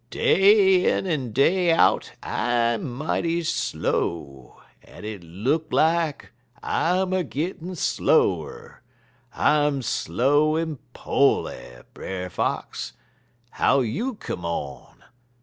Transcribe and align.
'Day 0.09 0.91
in 0.97 1.05
en 1.05 1.31
day 1.31 1.71
out 1.71 2.13
I'm 2.23 2.91
mighty 2.91 3.43
slow, 3.43 4.59
en 4.83 5.05
it 5.05 5.21
look 5.23 5.71
lak 5.71 6.31
I'm 6.63 7.13
a 7.13 7.23
gittin' 7.23 7.75
slower; 7.75 8.81
I'm 9.31 9.83
slow 9.83 10.55
en 10.55 10.79
po'ly, 10.95 11.83
Brer 11.93 12.31
Fox 12.31 12.93
how 13.51 13.81
you 13.81 14.15
come 14.15 14.43
on?' 14.43 15.03